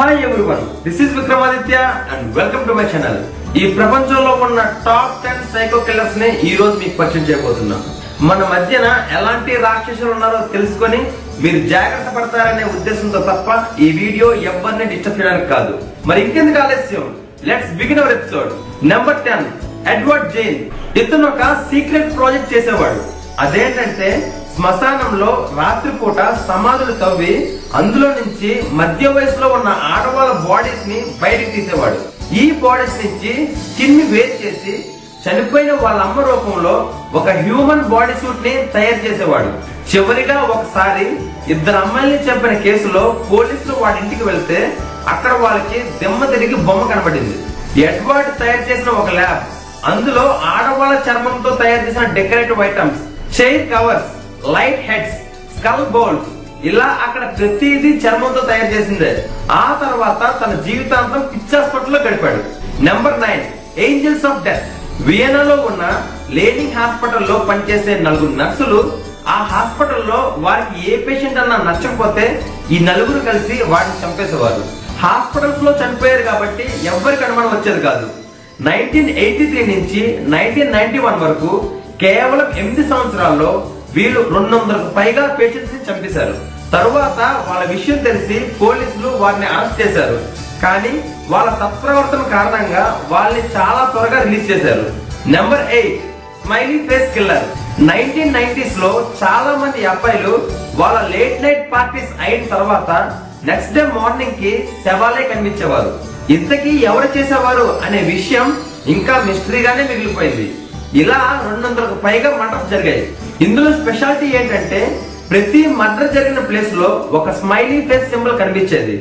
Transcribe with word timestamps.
Hi 0.00 0.22
everyone 0.26 0.62
this 0.84 1.00
is 1.04 1.14
Vikramaditya 1.16 1.78
and 2.12 2.28
welcome 2.36 2.62
to 2.68 2.74
my 2.76 2.84
channel 2.92 3.18
ఈ 3.60 3.64
ప్రపంచంలో 3.78 4.30
ఉన్న 4.46 4.60
top 4.86 5.18
ten 5.24 5.42
psycho 5.54 5.78
కిల్లర్స్ని 5.88 6.28
ఈ 6.50 6.52
రోజు 6.60 6.74
మీకు 6.82 6.94
పరిచయం 7.00 7.24
చేయబోతున్నాం. 7.30 7.82
మన 8.28 8.38
మధ్యన 8.52 8.86
ఎలాంటి 9.18 9.52
రాక్షసులు 9.66 10.10
ఉన్నారో 10.14 10.38
తెలుసుకొని 10.54 11.00
మీరు 11.42 11.60
జాగ్రత్త 11.74 12.08
పడతారనే 12.16 12.64
ఉద్దేశంతో 12.76 13.20
తప్ప 13.30 13.58
ఈ 13.86 13.88
వీడియో 14.00 14.28
ఎవరిని 14.52 14.86
డిస్టర్బ్ 14.92 15.20
చేయడానికి 15.20 15.48
కాదు. 15.54 15.74
మరి 16.10 16.22
ఇంకెందుకు 16.26 16.60
ఆలస్యం? 16.64 17.06
Let's 17.50 17.76
begin 17.82 18.02
our 18.04 18.16
episode 18.18 18.52
number 18.92 19.22
ten 19.28 19.46
Edward 19.96 20.32
Gein 20.36 20.58
ఇతను 21.02 21.28
ఒక 21.32 21.52
సీక్రెట్ 21.70 22.16
ప్రాజెక్ట్ 22.20 22.54
చేసేవాడు. 22.56 23.02
అదేంటంటే 23.46 24.10
శ్మశానంలో 24.60 25.28
రాత్రిపూట 25.58 26.20
సమాధులు 26.48 26.94
తవ్వి 27.02 27.34
అందులో 27.78 28.08
నుంచి 28.18 28.50
మధ్య 28.80 29.08
వయసులో 29.14 29.48
ఉన్న 29.58 29.70
ఆడవాళ్ళ 29.92 30.32
బాడీస్ని 30.48 30.98
బయటకు 31.22 31.50
తీసేవాడు. 31.54 31.98
ఈ 32.40 32.42
బాడీస్ 32.64 32.96
నుంచి 33.02 33.32
స్కిన్ని 33.62 34.04
వేరు 34.10 34.34
చేసి 34.42 34.74
చనిపోయిన 35.22 35.72
వాళ్ళ 35.84 36.00
అమ్మ 36.08 36.26
రూపంలో 36.28 36.74
ఒక 37.20 37.26
హ్యూమన్ 37.40 37.82
బాడీ 37.94 38.16
సూట్ని 38.20 38.54
తయారు 38.76 39.00
చేసేవాడు. 39.06 39.50
చివరిగా 39.90 40.36
ఒకసారి 40.56 41.06
ఇద్దరు 41.54 41.80
అమ్మాయిల్ని 41.84 42.20
చంపిన 42.28 42.54
కేసులో 42.66 43.04
పోలీసులు 43.32 43.76
వాడి 43.80 43.98
ఇంటికి 44.04 44.24
వెళ్తే 44.30 44.60
అక్కడ 45.14 45.32
వాళ్ళకి 45.46 45.80
దిమ్మ 46.02 46.30
తిరిగి 46.34 46.56
బొమ్మ 46.68 46.84
కనబడింది. 46.92 47.36
ఎడ్వర్డ్ 47.88 48.32
తయారు 48.44 48.64
చేసిన 48.70 48.90
ఒక 49.02 49.10
ల్యాబ్. 49.20 49.42
అందులో 49.92 50.26
ఆడవాళ్ళ 50.54 50.94
చర్మంతో 51.08 51.52
తయారు 51.64 51.84
చేసిన 51.88 52.06
decorative 52.20 52.66
items 52.70 53.02
chair 53.40 53.68
covers 53.74 54.08
light 54.48 54.80
heads 54.90 55.16
skull 55.58 55.86
bowls 55.92 56.28
ఇలా 56.66 56.84
అక్కడ 56.84 57.22
ప్రతిదీ 57.38 57.88
చర్మంతో 57.88 58.40
తయారు 58.40 58.74
చేసిందే. 58.74 59.28
ఆ 59.50 59.78
తర్వాత 59.82 60.22
తన 60.40 60.52
జీవితాంతం 60.60 61.20
పిచ్ 61.20 61.60
హాస్పిటల్లో 61.60 62.00
గడిపాడు. 62.00 62.42
Number 62.84 63.20
nine 63.20 63.42
angels 63.78 64.24
of 64.24 64.44
death 64.44 64.66
వియనాలో 65.02 65.56
ఉన్న 65.56 66.02
లేనింగ్ 66.30 66.72
హాస్పిటల్లో 66.72 67.38
పనిచేసే 67.38 67.98
నలుగురు 67.98 68.32
నర్సులు 68.32 68.92
ఆ 69.28 69.42
హాస్పిటల్లో 69.42 70.34
వారికి 70.38 70.92
ఏ 70.92 70.96
పేషెంట్ 70.96 71.38
అన్నా 71.38 71.56
నచ్చకపోతే 71.56 72.42
ఈ 72.70 72.78
నలుగురు 72.78 73.18
కలిసి 73.18 73.62
వాడిని 73.62 73.96
చంపేసేవారు. 74.02 74.62
హాస్పిటల్స్లో 75.02 75.72
చనిపోయారు 75.72 76.22
కాబట్టి 76.22 76.64
ఎవ్వరికి 76.84 77.24
అనుమానం 77.24 77.48
వచ్చేది 77.48 77.80
కాదు. 77.80 78.06
నైన్టీన్ 78.60 79.10
ఎయిటీ 79.10 79.46
త్రీ 79.46 79.66
నుంచి 79.66 80.30
నైన్టీన్ 80.30 80.72
నైన్టీ 80.72 80.98
వన్ 80.98 81.20
వరకు 81.20 81.70
కేవలం 82.00 82.58
ఎనిమిది 82.58 82.88
సంవత్సరాల్లో 82.88 83.70
వీళ్ళు 83.94 84.20
రెండు 84.20 84.56
వందలకు 84.56 84.94
పైగా 84.94 85.34
పేషెంట్స్ని 85.34 85.80
చంపేశారు. 85.90 86.34
తరువాత 86.72 87.44
వాళ్ళ 87.48 87.70
విషయం 87.70 87.98
తెలిసి 87.98 88.38
పోలీసులు 88.60 89.08
వారిని 89.08 89.46
అరెస్ట్ 89.46 89.80
చేశారు. 89.80 90.18
కానీ 90.62 91.04
వాళ్ళ 91.28 91.50
సత్ప్రవర్తన 91.50 92.22
కారణంగా 92.22 93.06
వాళ్ళని 93.08 93.42
చాలా 93.42 93.88
త్వరగా 93.92 94.22
రిలీజ్ 94.22 94.50
చేశారు. 94.50 94.92
Number 95.26 95.70
eight 95.70 96.00
smiley 96.44 96.88
face 96.88 97.14
killer. 97.14 97.44
Nineteen 97.82 98.32
నైన్టీస్లో 98.32 99.10
చాలా 99.24 99.56
మంది 99.56 99.86
అబ్బాయిలు 99.86 100.50
వాళ్ళ 100.74 101.08
లేట్ 101.08 101.42
నైట్ 101.42 101.72
పార్టీస్ 101.72 102.20
అయిన 102.20 102.44
తర్వాత 102.44 103.20
నెక్స్ట్ 103.44 103.74
డే 103.74 103.82
మార్నింగ్కి 103.82 104.68
శవాలే 104.84 105.28
కనిపించేవారు. 105.28 105.98
ఇంతకీ 106.30 106.70
ఎవరు 106.70 107.18
చేసేవారు 107.18 107.80
అనే 107.84 107.98
విషయం 107.98 108.62
ఇంకా 108.86 109.22
మిస్టరీగానే 109.26 109.82
మిగిలిపోయింది. 109.82 110.54
ఇలా 110.94 111.42
రెండు 111.50 111.66
వందలకు 111.66 111.94
పైగా 111.94 112.30
మంటలు 112.36 112.70
జరిగాయి. 112.70 113.16
ఇందులో 113.44 113.70
స్పెషాలిటీ 113.80 114.26
ఏంటంటే 114.38 114.80
ప్రతి 115.30 115.60
మర్డర్ 115.80 116.14
జరిగిన 116.16 116.40
ప్లేస్లో 116.48 116.88
ఒక 117.18 117.30
స్మైలీ 117.40 117.78
ఫేస్ 117.88 118.10
సింబల్ 118.12 118.34
కనిపించేది. 118.40 118.96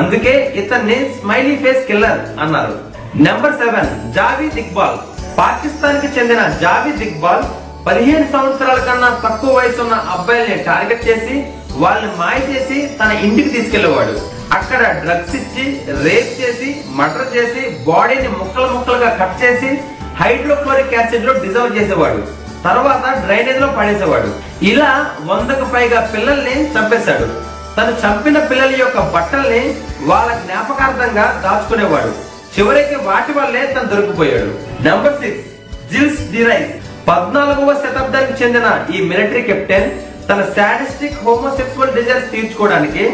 అందుకే 0.00 0.34
ఇతన్ని 0.60 0.98
స్మైలీ 1.16 1.54
ఫేస్ 1.64 1.82
కిల్లర్ 1.88 2.20
అన్నారు. 2.44 2.74
నెంబర్ 3.26 3.58
సెవెన్ 3.62 3.90
జావీద్ 4.16 4.60
ఇక్బాల్ 4.62 4.96
పాకిస్తాన్కి 5.40 6.08
చెందిన 6.16 6.42
జావీద్ 6.64 7.04
ఇక్బాల్ 7.08 7.44
పదిహేను 7.86 8.26
సంవత్సరాల 8.34 8.80
కన్నా 8.88 9.08
తక్కువ 9.24 9.52
వయసు 9.58 9.80
ఉన్న 9.84 9.96
అబ్బాయిల్ని 10.16 10.58
టార్గెట్ 10.68 11.06
చేసి 11.08 11.36
వాళ్ళని 11.82 12.10
మాయ 12.20 12.38
చేసి 12.50 12.78
తన 13.00 13.10
ఇంటికి 13.26 13.50
తీసుకెళ్ళేవాడు 13.56 14.14
అక్కడ 14.58 14.82
డ్రగ్స్ 15.04 15.34
ఇచ్చి 15.40 15.64
రేప్ 16.06 16.32
చేసి 16.40 16.68
మర్డర్ 16.98 17.32
చేసి 17.36 17.62
బాడీని 17.88 18.30
ముక్కలు 18.40 18.68
ముక్కలుగా 18.76 19.10
కట్ 19.20 19.40
చేసి 19.42 19.70
హైడ్రోక్లోరిక్ 20.20 20.96
యాసిడ్లో 20.98 21.34
డిజర్వ్ 21.44 21.76
చేసేవాడు. 21.78 22.22
తర్వాత 22.66 23.04
డ్రైనేజ్లో 23.24 23.68
పడేసేవాడు. 23.78 24.28
ఇలా 24.72 24.90
వందకు 25.30 25.64
పైగా 25.74 26.00
పిల్లల్ని 26.12 26.56
చంపేశాడు. 26.74 27.26
తను 27.76 27.92
చంపిన 28.02 28.38
పిల్లల 28.50 28.72
యొక్క 28.80 28.98
బట్టల్ని 29.14 29.62
వాళ్ళ 30.10 30.30
జ్ఞాపకార్థంగా 30.44 31.24
దాచుకునేవాడు. 31.44 32.12
చివరికి 32.54 32.96
వాటి 33.08 33.32
వల్లే 33.38 33.62
తను 33.74 33.90
దొరికిపోయాడు. 33.92 34.52
నెంబర్ 34.86 35.18
సిక్స్ 35.22 35.46
జిల్స్ 35.92 36.22
డిరైస్ 36.32 36.72
పద్నాలుగవ 37.08 37.70
శతాబ్దానికి 37.82 38.34
చెందిన 38.42 38.66
ఈ 38.94 38.98
మిలిటరీ 39.10 39.42
కెప్టెన్ 39.48 39.88
తన 40.28 40.40
సాడిస్టిక్ 40.56 41.20
హోమోసెక్సువల్ 41.24 41.94
డిజైర్స్ 41.96 42.30
తీర్చుకోవడానికి 42.34 43.04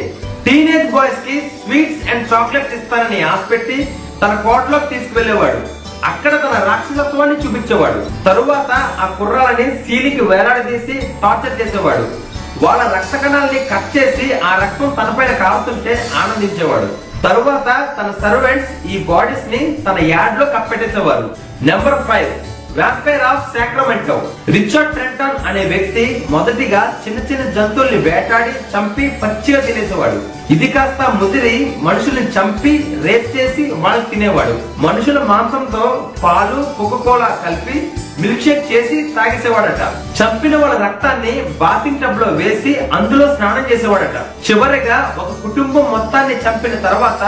టీనేజ్ 0.44 0.90
బాయ్స్కి 0.96 1.36
స్వీట్స్ 1.62 2.04
అండ్ 2.10 2.26
చాక్లెట్స్ 2.32 2.74
ఇస్తానని 2.78 3.20
ఆశపెట్టి 3.32 3.78
తన 4.22 4.32
కోటలోకి 4.44 4.88
తీసుకువెళ్ళేవాడు 4.92 5.60
అక్కడ 6.04 6.30
తన 6.30 6.64
రాక్షసత్వాన్ని 6.66 7.36
చూపించేవాడు. 7.36 8.24
తరువాత 8.24 8.72
ఆ 9.00 9.06
కుర్రాలని 9.18 9.84
సీలికి 9.86 10.24
వేలాడదీసి 10.24 11.14
టార్చర్ 11.22 11.60
చేసేవాడు. 11.60 12.28
వాళ్ళ 12.64 12.82
రక్త 12.82 13.16
కణాలని 13.16 13.58
కట్ 13.58 13.96
చేసి 13.98 14.40
ఆ 14.44 14.56
రక్తం 14.56 14.88
తనపైన 14.90 15.32
కారుతుంటే 15.32 16.10
ఆనందించేవాడు. 16.16 17.08
తరువాత 17.22 17.88
తన 17.98 18.12
సర్వెంట్స్ 18.22 18.86
ఈ 18.86 19.04
బాడీస్ని 19.04 19.78
తన 19.88 19.96
యార్డ్లో 20.00 20.46
కప్పెట్టేసేవారు. 20.46 21.36
Number 21.62 22.02
five. 22.02 22.47
Vampire 22.78 23.24
of 23.30 23.44
Sacramento 23.54 24.16
Richard 24.56 24.92
Trenton 24.96 25.38
అనే 25.48 25.62
వ్యక్తి 25.72 26.04
మొదటిగా 26.30 26.82
చిన్న 27.04 27.18
చిన్న 27.28 27.44
జంతువుల్ని 27.56 27.98
వేటాడి 28.08 28.52
చంపి 28.72 29.06
పచ్చిగా 29.22 29.60
తినేసేవాడు. 29.68 30.20
ఇది 30.54 30.68
కాస్త 30.74 31.00
ముదిరి 31.20 31.56
మనుషుల్ని 31.86 32.26
చంపి 32.36 32.72
రేప్ 33.06 33.28
చేసి 33.36 33.64
వాళ్ళు 33.84 34.04
తినేవాడు. 34.12 34.54
మనుషుల 34.86 35.18
మాంసంతో 35.30 35.84
పాలు 36.24 36.60
కోకోకోలా 36.78 37.30
కలిపి 37.44 37.76
మిల్క్ 38.22 38.44
షేక్ 38.44 38.64
చేసి 38.72 38.96
తాగేసేవాడట. 39.16 39.82
చంపిన 40.18 40.54
వాళ్ళ 40.62 40.76
రక్తాన్ని 40.84 41.34
బాతింగ్ 41.60 42.00
టబ్లో 42.02 42.30
వేసి 42.40 42.72
అందులో 42.96 43.26
స్నానం 43.36 43.66
చేసేవాడట. 43.72 44.18
చివరిగా 44.46 44.98
ఒక 45.22 45.30
కుటుంబం 45.44 45.86
మొత్తాన్ని 45.96 46.36
చంపిన 46.46 46.74
తర్వాత 46.88 47.22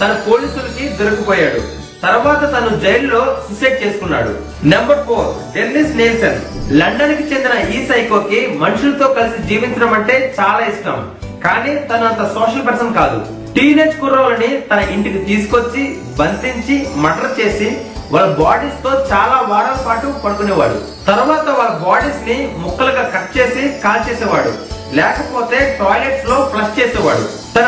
తన 0.00 0.12
పోలీసులకి 0.26 0.84
దొరికిపోయాడు. 1.00 1.62
తర్వాత 2.04 2.42
తను 2.52 2.70
జైల్లో 2.84 3.20
సుసైడ్ 3.46 3.76
చేసుకున్నాడు. 3.82 4.32
నెంబర్ 4.72 5.02
ఫోర్ 5.08 5.28
డెన్నిస్ 5.56 5.92
నేల్సన్ 6.00 6.40
లండన్కి 6.80 7.24
చెందిన 7.32 7.54
ఈ 7.74 7.78
సైకోకి 7.90 8.40
మనుషులతో 8.62 9.06
కలిసి 9.18 9.38
జీవించడం 9.50 9.92
అంటే 9.98 10.16
చాలా 10.38 10.62
ఇష్టం. 10.72 10.98
కానీ 11.44 11.72
తను 11.90 12.04
అంత 12.08 12.24
సోషల్ 12.34 12.66
పర్సన్ 12.68 12.92
కాదు. 12.98 13.18
టీనేజ్ 13.56 13.96
కుర్రోళ్ళని 14.00 14.50
తన 14.70 14.80
ఇంటికి 14.96 15.20
తీసుకొచ్చి 15.30 15.82
బంధించి 16.20 16.76
మర్డర్ 17.04 17.38
చేసి 17.40 17.68
వాళ్ళ 18.14 18.28
బాడీస్తో 18.42 18.90
చాలా 19.12 19.36
వారాల 19.52 19.78
పాటు 19.86 20.06
పడుకునేవాడు. 20.24 20.78
తర్వాత 21.10 21.46
వాళ్ళ 21.58 21.72
బాడీస్ని 21.86 22.38
ముక్కలుగా 22.64 23.04
కట్ 23.14 23.32
చేసి 23.36 23.62
కాల్ 23.84 24.04
చేసేవాడు 24.08 24.52
లేకపోతే 24.98 25.58
టాయిలెట్స్లో 25.80 26.36
ఫ్లష్ 26.52 26.74
చేసేవాడు. 26.78 27.24
తన 27.56 27.66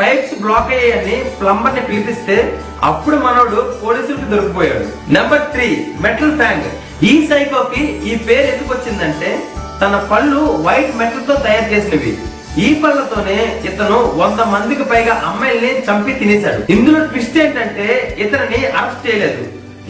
పైప్స్ 0.00 0.34
బ్లాక్ 0.42 0.72
అయ్యాయని 0.74 1.16
ప్లంబర్ని 1.40 1.82
పిలిపిస్తే 1.88 2.36
అప్పుడు 2.88 3.16
మనోడు 3.24 3.60
పోలీసులకు 3.82 4.26
దొరికిపోయాడు. 4.32 4.86
నెంబర్ 5.16 5.46
త్రీ 5.54 5.68
మెటల్ 6.04 6.36
ఫ్యాంగ్ 6.40 6.68
ఈ 7.10 7.12
సైకోకి 7.30 7.82
ఈ 8.10 8.14
పేరు 8.28 8.46
ఎందుకు 8.52 8.70
వచ్చిందంటే 8.74 9.30
తన 9.82 9.96
పళ్ళు 10.10 10.40
వైట్ 10.66 10.92
మెటల్తో 11.00 11.34
తయారు 11.46 11.68
చేసినవి. 11.72 12.12
ఈ 12.64 12.68
పళ్ళతోనే 12.82 13.38
ఇతను 13.68 13.98
వంద 14.20 14.40
మందికి 14.54 14.84
పైగా 14.92 15.14
అమ్మాయిల్ని 15.28 15.70
చంపి 15.88 16.12
తినేశాడు. 16.20 16.62
ఇందులో 16.74 17.00
ట్విస్ట్ 17.10 17.38
ఏంటంటే 17.44 17.86
ఇతనిని 18.24 18.60
అరెస్ట్ 18.78 19.06
చేయలేదు. 19.06 19.42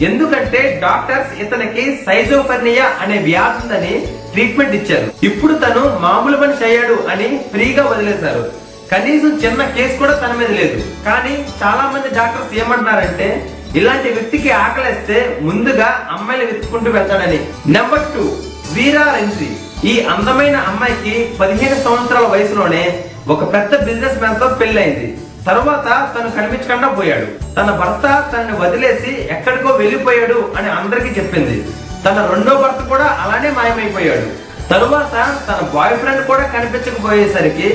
ఎందుకంటే 0.07 0.59
డాక్టర్స్ 0.83 1.33
ఇతనికి 1.43 1.83
సైజోఫర్నియా 2.05 2.85
అనే 3.03 3.17
వ్యాధి 3.27 3.59
ఉందని 3.63 3.93
ట్రీట్మెంట్ 4.33 4.75
ఇచ్చారు. 4.79 5.07
ఇప్పుడు 5.29 5.53
తను 5.63 5.83
మామూలు 6.05 6.37
మనిషి 6.43 6.63
అయ్యాడు 6.69 6.97
అని 7.13 7.29
ఫ్రీగా 7.53 7.83
వదిలేశారు. 7.91 8.43
కనీసం 8.91 9.31
చిన్న 9.43 9.63
కేసు 9.63 9.99
కూడా 9.99 10.13
తన 10.13 10.33
మీద 10.33 10.49
లేదు. 10.49 10.77
కానీ 11.05 11.33
చాలా 11.63 11.83
మంది 11.93 12.15
డాక్టర్స్ 12.15 12.53
ఏమంటున్నారంటే 12.61 13.27
ఇలాంటి 13.75 14.09
వ్యక్తికి 14.09 14.49
ఆకలిస్తే 14.51 15.37
ముందుగా 15.41 15.89
అమ్మాయిలు 16.11 16.45
వెతుక్కుంటూ 16.45 16.91
వెళ్తాడని. 16.91 17.39
నెంబర్ 17.67 18.05
టూ 18.15 18.23
వీరా 18.73 19.05
రెంజీ 19.13 19.49
ఈ 19.91 19.93
అందమైన 20.05 20.55
అమ్మాయికి 20.55 21.13
పదిహేను 21.39 21.77
సంవత్సరాల 21.83 22.25
వయసులోనే 22.25 22.83
ఒక 23.27 23.53
పెద్ద 23.53 23.83
బిజినెస్ 23.83 24.19
మ్యాన్తో 24.19 24.47
పెళ్ళైంది 24.47 25.17
తరువాత 25.45 25.87
తను 26.15 26.29
కనిపించకుండా 26.31 26.87
పోయాడు. 26.87 27.27
తన 27.55 27.69
భర్త 27.81 28.05
తనని 28.33 28.59
వదిలేసి 28.59 29.11
ఎక్కడికో 29.31 29.69
వెళ్ళిపోయాడు 29.69 30.53
అని 30.57 30.69
అందరికీ 30.69 31.19
చెప్పింది. 31.19 31.55
తన 32.05 32.29
రెండో 32.33 32.53
భర్త 32.61 32.81
కూడా 32.89 33.07
అలానే 33.21 33.49
మాయమైపోయాడు. 33.49 34.50
తరువాత 34.71 35.13
తన 35.47 35.59
బాయ్ 35.75 35.95
ఫ్రెండ్ 36.01 36.21
కూడా 36.27 36.43
కనిపించకపోయేసరికి 36.55 37.69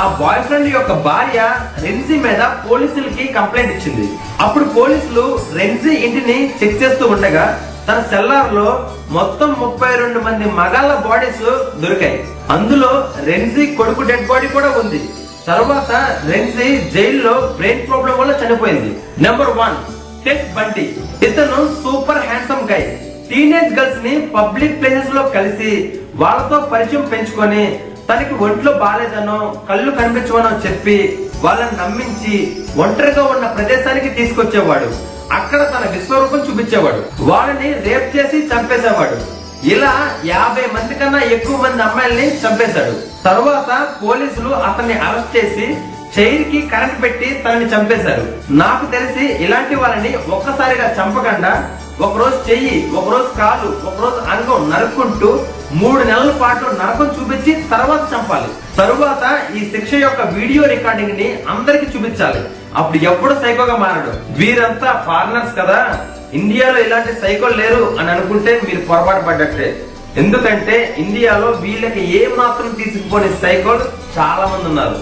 ఆ 0.00 0.02
బాయ్ 0.20 0.42
ఫ్రెండ్ 0.46 0.68
యొక్క 0.74 0.92
భార్య 1.06 1.40
రెన్జీ 1.84 2.16
మీద 2.26 2.42
పోలీసులకి 2.66 3.24
కంప్లైంట్ 3.36 3.72
ఇచ్చింది. 3.74 4.06
అప్పుడు 4.44 4.66
పోలీసులు 4.78 5.24
రెన్జీ 5.58 5.92
ఇంటిని 6.06 6.38
చెక్ 6.60 6.80
చేస్తూ 6.82 7.06
ఉండగా 7.14 7.44
తన 7.88 7.98
సెల్లార్లో 8.10 8.68
మొత్తం 9.16 9.50
ముప్పై 9.62 9.90
రెండు 10.02 10.18
మంది 10.26 10.46
మగాళ్ళ 10.60 10.92
బాడీస్ 11.06 11.46
దొరికాయి. 11.82 12.18
అందులో 12.56 12.90
రెన్జీ 13.30 13.64
కొడుకు 13.78 14.02
డెడ్ 14.10 14.26
బాడీ 14.32 14.48
కూడా 14.56 14.70
ఉంది. 14.82 15.00
తర్వాత 15.48 15.92
రెన్జీ 16.30 16.68
జైల్లో 16.96 17.34
బ్రెయిన్ 17.58 17.86
ప్రాబ్లం 17.88 18.16
వల్ల 18.20 18.32
చనిపోయింది. 18.42 18.90
నెంబర్ 19.26 19.54
వన్ 19.60 19.78
టెక్ 20.26 20.50
బండి 20.56 20.86
ఇతను 21.28 21.60
సూపర్ 21.82 22.22
హ్యాండ్సమ్ 22.28 22.68
గై 22.72 22.82
టీనేజ్ 23.30 23.74
గర్ల్స్ని 23.78 24.14
పబ్లిక్ 24.36 24.78
ప్లేసెస్లో 24.80 25.22
కలిసి 25.36 25.72
వాళ్ళతో 26.14 26.66
పరిచయం 26.66 27.02
పెంచుకొని 27.02 27.80
తనకి 28.12 28.34
ఒంట్లో 28.34 28.72
బాగాలేదనో 28.72 29.62
కళ్ళు 29.68 29.90
కనిపించవనో 29.90 30.50
చెప్పి 30.66 31.28
వాళ్ళని 31.44 31.76
నమ్మించి 31.76 32.56
ఒంటరిగా 32.78 33.24
ఉన్న 33.24 33.46
ప్రదేశానికి 33.46 34.08
తీసుకొచ్చేవాడు. 34.08 35.10
అక్కడ 35.32 35.58
తన 35.58 35.90
విశ్వరూపం 35.90 36.38
చూపించేవాడు. 36.38 37.04
వాళ్ళని 37.20 37.72
రేప్ 37.72 38.16
చేసి 38.16 38.46
చంపేసేవాడు. 38.46 39.40
ఇలా 39.66 40.14
యాభై 40.24 40.62
మంది 40.74 40.94
కన్నా 40.94 41.18
ఎక్కువ 41.18 41.56
మంది 41.56 41.82
అమ్మాయిల్ని 41.82 42.38
చంపేశాడు. 42.38 43.24
తరువాత 43.24 43.88
పోలీసులు 44.04 44.54
అతన్ని 44.54 44.98
అరెస్ట్ 44.98 45.36
చేసి 45.36 45.76
చైర్కి 46.18 46.68
కరెంట్ 46.72 47.02
పెట్టి 47.02 47.42
తనని 47.44 47.64
చంపేశారు. 47.64 48.52
నాకు 48.52 48.86
తెలిసి 48.86 49.44
ఇలాంటి 49.44 49.74
వాళ్ళని 49.74 50.18
ఒక్కసారిగా 50.30 50.92
చంపకుండా 50.92 51.79
ఒకరోజు 52.00 52.50
చెయ్యి 52.50 52.90
ఒకరోజు 52.94 53.38
కాలు 53.38 53.86
ఒకరోజు 53.86 54.16
అంగం 54.16 54.70
నరుక్కుంటూ 54.70 55.44
మూడు 55.72 56.02
నెలల 56.02 56.38
పాటు 56.42 56.64
నరకం 56.64 57.06
చూపించి 57.06 57.64
తర్వాత 57.70 58.08
చంపాలి. 58.14 58.76
తరువాత 58.76 59.54
ఈ 59.56 59.70
శిక్ష 59.70 59.94
యొక్క 59.94 60.20
వీడియో 60.20 60.62
రికార్డింగ్ని 60.64 61.38
అందరికి 61.48 61.86
చూపించాలి. 61.86 62.44
అప్పుడు 62.76 63.04
ఎప్పుడు 63.04 63.34
సైకోగా 63.34 63.76
మారడు. 63.76 64.38
వీరంతా 64.38 65.04
ఫారినర్స్ 65.06 65.58
కదా. 65.58 66.06
ఇండియాలో 66.32 66.80
ఇలాంటి 66.80 67.12
సైకోలు 67.20 67.56
లేరు 67.56 67.96
అని 68.00 68.10
అనుకుంటే 68.10 68.60
మీరు 68.64 68.86
పొరపాటు 68.86 69.24
పడ్డట్టే 69.24 69.84
ఎందుకంటే 70.16 70.94
ఇండియాలో 70.98 71.46
వీళ్ళకి 71.46 72.22
ఏ 72.22 72.28
మాత్రం 72.36 72.70
తీసుకుపోని 72.70 73.28
సైకోలు 73.42 73.84
చాలా 74.18 74.46
మంది 74.52 74.64
ఉన్నారు. 74.64 74.98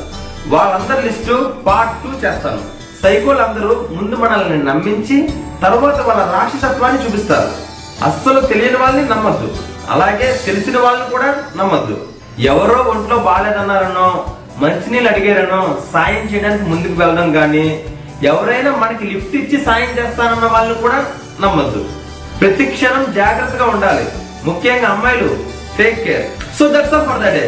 వాళ్ళందరి 0.49 1.03
లిస్టు 1.03 1.55
పార్ట్ 1.67 1.93
టూ 1.93 2.09
చేస్తాను. 2.27 2.79
సైకోలు 3.03 3.43
అందరూ 3.43 3.73
ముందు 3.97 4.17
మనల్ని 4.23 4.59
నమ్మించి 4.69 5.17
తర్వాత 5.65 5.99
వాళ్ళ 6.09 6.23
రాక్షసత్వాన్ని 6.37 7.01
చూపిస్తారు. 7.05 7.51
అస్సలు 8.07 8.41
తెలియని 8.51 8.79
వాళ్ళని 8.83 9.05
నమ్మద్దు. 9.09 9.49
అలాగే 9.95 10.29
తెలిసిన 10.47 10.77
వాళ్ళని 10.85 11.07
కూడా 11.11 11.29
నమ్మద్దు. 11.61 11.97
ఎవరో 12.53 12.79
ఒంట్లో 12.93 13.17
బాగాలేదన్నారనో 13.29 14.09
మంచినీళ్ళు 14.63 15.09
అడిగారనో 15.13 15.61
సాయం 15.93 16.25
చేయడానికి 16.31 16.65
ముందుకు 16.71 16.97
వెళ్ళడం 17.01 17.29
కానీ 17.39 17.65
ఎవరైనా 18.31 18.71
మనకి 18.83 19.05
లిఫ్ట్ 19.13 19.37
ఇచ్చి 19.41 19.59
సాయం 19.65 19.91
చేస్తానన్న 19.99 20.47
వాళ్ళని 20.55 20.77
కూడా 20.85 20.99
నమ్మద్దు. 21.45 21.83
ప్రతి 22.41 22.65
క్షణం 22.75 23.05
జాగ్రత్తగా 23.21 23.67
ఉండాలి. 23.75 24.07
ముఖ్యంగా 24.49 24.89
అమ్మాయిలు 24.95 25.31
take 25.79 26.01
care 26.05 26.27
so 26.59 26.67
that's 26.75 26.95
all 26.95 27.07
for 27.09 27.23
the 27.25 27.31
day 27.37 27.45